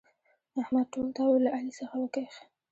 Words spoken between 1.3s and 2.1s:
له علي څخه